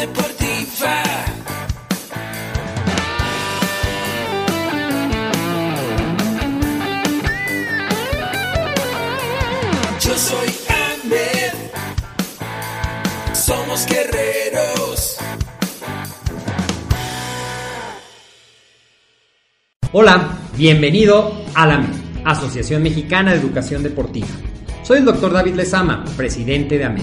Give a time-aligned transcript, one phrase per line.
[0.00, 1.02] deportiva.
[10.00, 10.48] Yo soy.
[13.34, 15.16] Somos guerreros.
[19.92, 21.84] Hola, bienvenido a la
[22.24, 24.28] Asociación Mexicana de Educación Deportiva.
[24.82, 27.02] Soy el doctor David Lezama, presidente de AMED,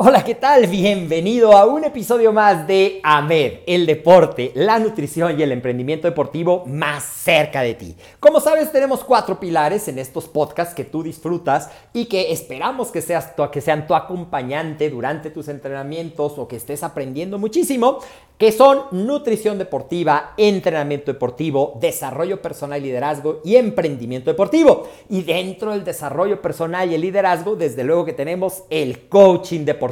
[0.00, 0.68] Hola, ¿qué tal?
[0.68, 6.64] Bienvenido a un episodio más de AMED, el deporte, la nutrición y el emprendimiento deportivo
[6.66, 7.96] más cerca de ti.
[8.20, 13.02] Como sabes, tenemos cuatro pilares en estos podcasts que tú disfrutas y que esperamos que,
[13.02, 17.98] seas tu, que sean tu acompañante durante tus entrenamientos o que estés aprendiendo muchísimo,
[18.38, 24.88] que son nutrición deportiva, entrenamiento deportivo, desarrollo personal y liderazgo y emprendimiento deportivo.
[25.08, 29.87] Y dentro del desarrollo personal y el liderazgo, desde luego que tenemos el coaching deportivo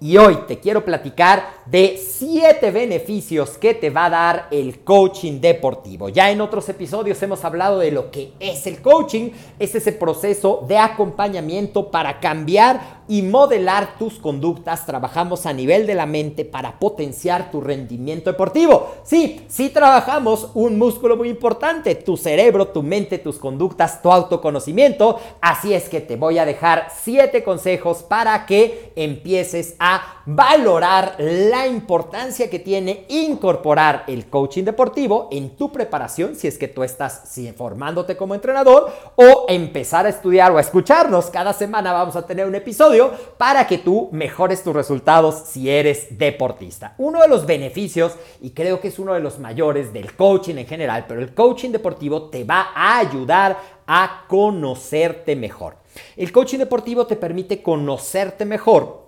[0.00, 5.40] y hoy te quiero platicar de 7 beneficios que te va a dar el coaching
[5.40, 6.08] deportivo.
[6.08, 10.64] Ya en otros episodios hemos hablado de lo que es el coaching, es ese proceso
[10.66, 14.86] de acompañamiento para cambiar y modelar tus conductas.
[14.86, 18.94] Trabajamos a nivel de la mente para potenciar tu rendimiento deportivo.
[19.02, 25.18] Sí, sí trabajamos un músculo muy importante, tu cerebro, tu mente, tus conductas, tu autoconocimiento.
[25.40, 31.66] Así es que te voy a dejar 7 consejos para que empieces a valorar la
[31.66, 37.24] importancia que tiene incorporar el coaching deportivo en tu preparación, si es que tú estás
[37.56, 41.26] formándote como entrenador, o empezar a estudiar o a escucharnos.
[41.26, 42.99] Cada semana vamos a tener un episodio
[43.36, 46.94] para que tú mejores tus resultados si eres deportista.
[46.98, 50.66] Uno de los beneficios, y creo que es uno de los mayores del coaching en
[50.66, 55.76] general, pero el coaching deportivo te va a ayudar a conocerte mejor.
[56.16, 58.99] El coaching deportivo te permite conocerte mejor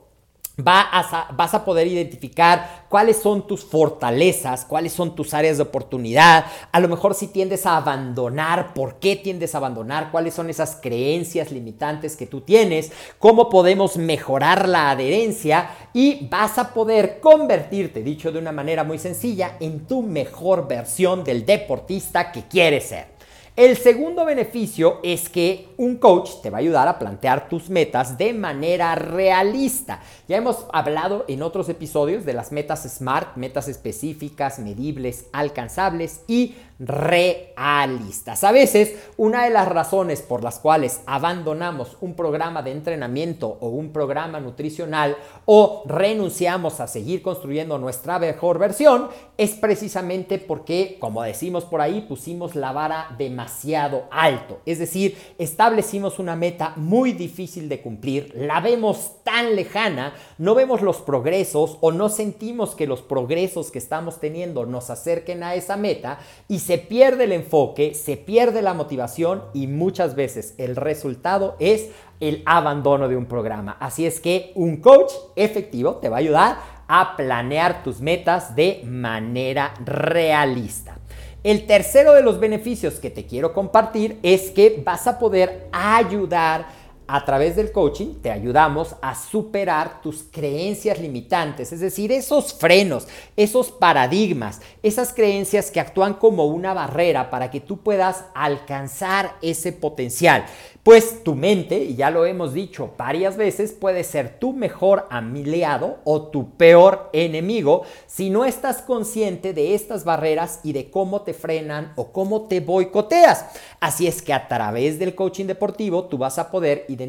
[0.56, 6.44] vas a poder identificar cuáles son tus fortalezas, cuáles son tus áreas de oportunidad.
[6.70, 10.76] A lo mejor si tiendes a abandonar, por qué tiendes a abandonar, cuáles son esas
[10.76, 18.02] creencias limitantes que tú tienes, cómo podemos mejorar la adherencia y vas a poder convertirte,
[18.02, 23.11] dicho de una manera muy sencilla, en tu mejor versión del deportista que quieres ser.
[23.54, 28.16] El segundo beneficio es que un coach te va a ayudar a plantear tus metas
[28.16, 30.00] de manera realista.
[30.26, 36.54] Ya hemos hablado en otros episodios de las metas SMART, metas específicas, medibles, alcanzables y
[36.78, 38.44] realistas.
[38.44, 43.68] A veces, una de las razones por las cuales abandonamos un programa de entrenamiento o
[43.68, 51.22] un programa nutricional o renunciamos a seguir construyendo nuestra mejor versión es precisamente porque, como
[51.22, 54.60] decimos por ahí, pusimos la vara demasiado alto.
[54.66, 60.82] Es decir, establecimos una meta muy difícil de cumplir, la vemos tan lejana, no vemos
[60.82, 65.76] los progresos o no sentimos que los progresos que estamos teniendo nos acerquen a esa
[65.76, 66.18] meta
[66.48, 71.54] y se se pierde el enfoque, se pierde la motivación y muchas veces el resultado
[71.58, 73.76] es el abandono de un programa.
[73.78, 76.56] Así es que un coach efectivo te va a ayudar
[76.88, 80.96] a planear tus metas de manera realista.
[81.44, 86.68] El tercero de los beneficios que te quiero compartir es que vas a poder ayudar
[87.12, 93.06] a través del coaching te ayudamos a superar tus creencias limitantes, es decir, esos frenos,
[93.36, 99.72] esos paradigmas, esas creencias que actúan como una barrera para que tú puedas alcanzar ese
[99.72, 100.46] potencial.
[100.82, 105.98] Pues tu mente, y ya lo hemos dicho varias veces, puede ser tu mejor aliado
[106.02, 111.34] o tu peor enemigo si no estás consciente de estas barreras y de cómo te
[111.34, 113.44] frenan o cómo te boicoteas.
[113.78, 117.01] Así es que a través del coaching deportivo tú vas a poder identificar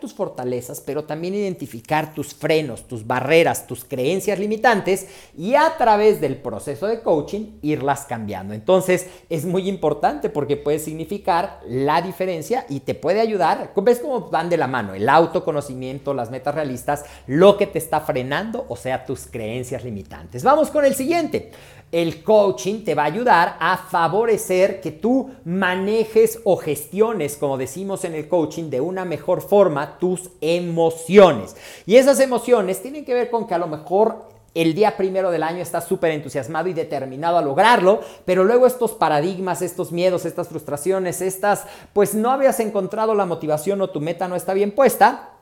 [0.00, 6.20] tus fortalezas, pero también identificar tus frenos, tus barreras, tus creencias limitantes y a través
[6.20, 8.54] del proceso de coaching irlas cambiando.
[8.54, 13.72] Entonces es muy importante porque puede significar la diferencia y te puede ayudar.
[13.76, 14.94] ¿Ves cómo van de la mano?
[14.94, 20.42] El autoconocimiento, las metas realistas, lo que te está frenando, o sea, tus creencias limitantes.
[20.42, 21.52] Vamos con el siguiente.
[21.94, 28.04] El coaching te va a ayudar a favorecer que tú manejes o gestiones, como decimos
[28.04, 31.54] en el coaching, de una mejor forma tus emociones.
[31.86, 34.24] Y esas emociones tienen que ver con que a lo mejor
[34.54, 38.90] el día primero del año estás súper entusiasmado y determinado a lograrlo, pero luego estos
[38.90, 44.26] paradigmas, estos miedos, estas frustraciones, estas, pues no habías encontrado la motivación o tu meta
[44.26, 45.33] no está bien puesta,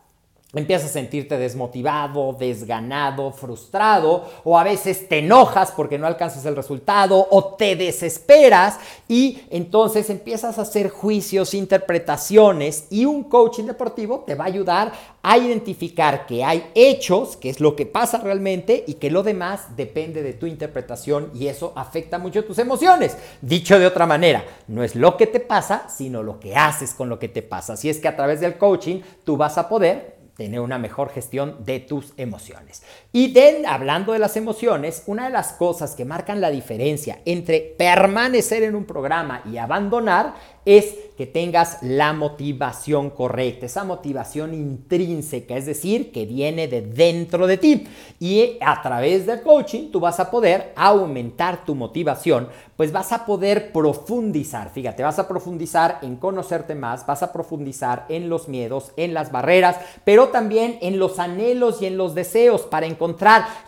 [0.55, 6.55] Empiezas a sentirte desmotivado, desganado, frustrado, o a veces te enojas porque no alcanzas el
[6.55, 8.79] resultado, o te desesperas,
[9.09, 14.93] y entonces empiezas a hacer juicios, interpretaciones, y un coaching deportivo te va a ayudar
[15.23, 19.75] a identificar que hay hechos, que es lo que pasa realmente, y que lo demás
[19.75, 23.17] depende de tu interpretación, y eso afecta mucho tus emociones.
[23.41, 27.09] Dicho de otra manera, no es lo que te pasa, sino lo que haces con
[27.09, 27.73] lo que te pasa.
[27.73, 31.65] Así es que a través del coaching tú vas a poder tener una mejor gestión
[31.65, 32.83] de tus emociones.
[33.15, 33.37] Y
[33.67, 38.75] hablando de las emociones, una de las cosas que marcan la diferencia entre permanecer en
[38.75, 40.33] un programa y abandonar
[40.65, 47.47] es que tengas la motivación correcta, esa motivación intrínseca, es decir, que viene de dentro
[47.47, 47.87] de ti.
[48.19, 53.27] Y a través del coaching tú vas a poder aumentar tu motivación, pues vas a
[53.27, 58.93] poder profundizar, fíjate, vas a profundizar en conocerte más, vas a profundizar en los miedos,
[58.97, 63.02] en las barreras, pero también en los anhelos y en los deseos para encontrar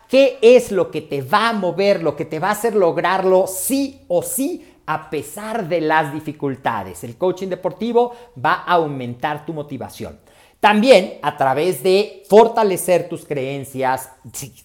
[0.08, 3.46] qué es lo que te va a mover, lo que te va a hacer lograrlo
[3.46, 7.04] sí o sí a pesar de las dificultades.
[7.04, 10.20] El coaching deportivo va a aumentar tu motivación.
[10.60, 14.10] También a través de fortalecer tus creencias,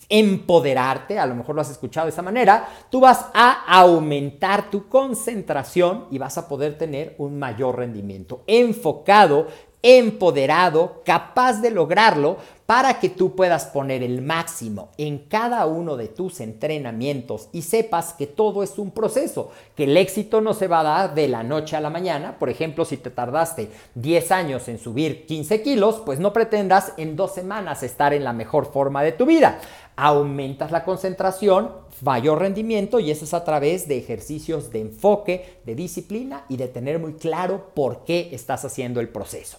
[0.08, 4.88] empoderarte, a lo mejor lo has escuchado de esa manera, tú vas a aumentar tu
[4.88, 9.48] concentración y vas a poder tener un mayor rendimiento enfocado
[9.82, 12.38] empoderado, capaz de lograrlo
[12.70, 18.14] para que tú puedas poner el máximo en cada uno de tus entrenamientos y sepas
[18.14, 21.42] que todo es un proceso, que el éxito no se va a dar de la
[21.42, 22.38] noche a la mañana.
[22.38, 27.16] Por ejemplo, si te tardaste 10 años en subir 15 kilos, pues no pretendas en
[27.16, 29.60] dos semanas estar en la mejor forma de tu vida.
[29.96, 35.74] Aumentas la concentración, mayor rendimiento y eso es a través de ejercicios de enfoque, de
[35.74, 39.58] disciplina y de tener muy claro por qué estás haciendo el proceso.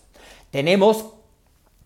[0.53, 1.07] Tenemos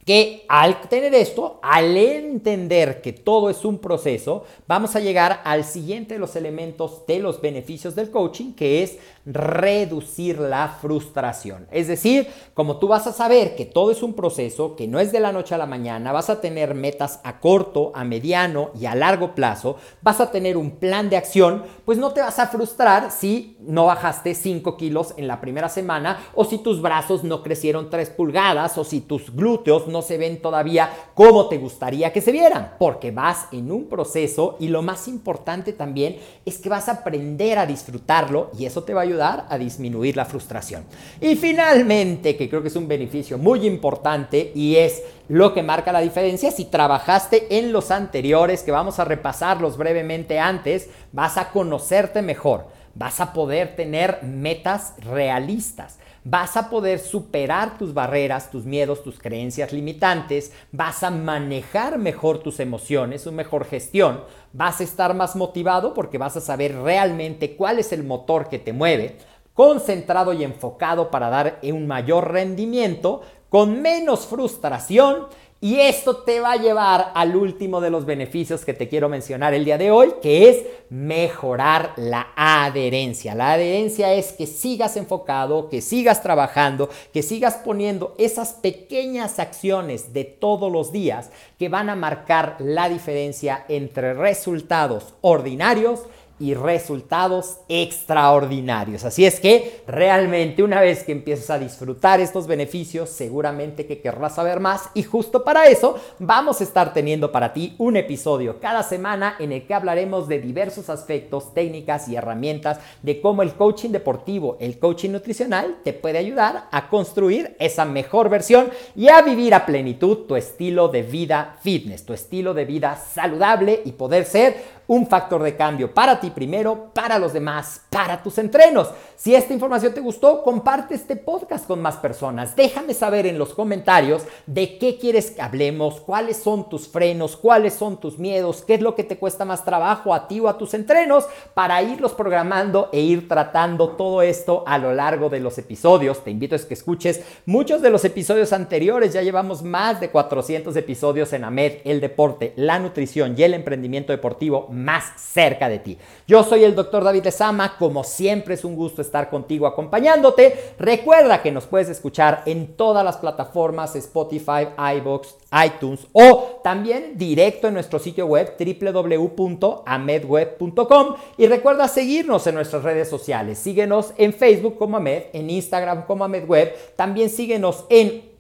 [0.05, 5.65] que al tener esto, al entender que todo es un proceso, vamos a llegar al
[5.65, 11.67] siguiente de los elementos de los beneficios del coaching, que es reducir la frustración.
[11.71, 15.13] Es decir, como tú vas a saber que todo es un proceso, que no es
[15.13, 18.87] de la noche a la mañana, vas a tener metas a corto, a mediano y
[18.87, 22.49] a largo plazo, vas a tener un plan de acción, pues no te vas a
[22.49, 27.43] frustrar si no bajaste 5 kilos en la primera semana o si tus brazos no
[27.43, 32.21] crecieron 3 pulgadas o si tus glúteos no se ven todavía como te gustaría que
[32.21, 36.89] se vieran, porque vas en un proceso y lo más importante también es que vas
[36.89, 40.85] a aprender a disfrutarlo y eso te va a ayudar a disminuir la frustración.
[41.21, 45.93] Y finalmente, que creo que es un beneficio muy importante y es lo que marca
[45.93, 51.51] la diferencia, si trabajaste en los anteriores, que vamos a repasarlos brevemente antes, vas a
[51.51, 58.65] conocerte mejor, vas a poder tener metas realistas vas a poder superar tus barreras, tus
[58.65, 64.85] miedos, tus creencias limitantes, vas a manejar mejor tus emociones, una mejor gestión, vas a
[64.85, 69.19] estar más motivado porque vas a saber realmente cuál es el motor que te mueve,
[69.53, 75.27] concentrado y enfocado para dar un mayor rendimiento, con menos frustración
[75.61, 79.55] y esto te va a llevar al último de los beneficios que te quiero mencionar
[79.55, 83.35] el día de hoy, que es mejorar la adherencia.
[83.35, 90.13] La adherencia es que sigas enfocado, que sigas trabajando, que sigas poniendo esas pequeñas acciones
[90.13, 96.03] de todos los días que van a marcar la diferencia entre resultados ordinarios
[96.39, 99.05] y resultados extraordinarios.
[99.05, 104.35] Así es que realmente una vez que empieces a disfrutar estos beneficios, seguramente que querrás
[104.35, 108.83] saber más y justo para eso vamos a estar teniendo para ti un episodio cada
[108.83, 113.91] semana en el que hablaremos de diversos aspectos, técnicas y herramientas de cómo el coaching
[113.91, 119.55] deportivo, el coaching nutricional te puede ayudar a construir esa mejor versión y a vivir
[119.55, 124.75] a plenitud tu estilo de vida fitness, tu estilo de vida saludable y poder ser
[124.87, 128.91] un factor de cambio para ti primero, para los demás, para tus entrenos.
[129.17, 132.57] Si esta información te gustó, comparte este podcast con más personas.
[132.57, 137.75] Déjame saber en los comentarios de qué quieres que hablemos, cuáles son tus frenos, cuáles
[137.75, 140.59] son tus miedos, qué es lo que te cuesta más trabajo a ti o a
[140.59, 145.59] tus entrenos para irlos programando e ir tratando todo esto a lo largo de los
[145.59, 146.25] episodios.
[146.25, 149.13] Te invito a que escuches muchos de los episodios anteriores.
[149.13, 154.13] Ya llevamos más de 400 episodios en AMED, el deporte, la nutrición y el emprendimiento
[154.13, 155.99] deportivo más cerca de ti.
[156.27, 160.75] Yo soy el doctor David Lezama, como siempre es un gusto estar contigo acompañándote.
[160.79, 165.35] Recuerda que nos puedes escuchar en todas las plataformas Spotify, iBox,
[165.67, 173.09] iTunes o también directo en nuestro sitio web www.amedweb.com y recuerda seguirnos en nuestras redes
[173.09, 173.59] sociales.
[173.59, 178.34] Síguenos en Facebook como Amed, en Instagram como AmedWeb, también síguenos en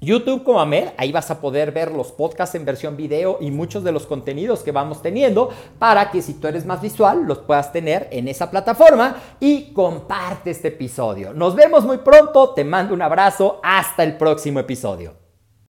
[0.00, 3.82] YouTube como Amed, ahí vas a poder ver los podcasts en versión video y muchos
[3.82, 7.72] de los contenidos que vamos teniendo para que si tú eres más visual los puedas
[7.72, 11.34] tener en esa plataforma y comparte este episodio.
[11.34, 15.27] Nos vemos muy pronto, te mando un abrazo, hasta el próximo episodio.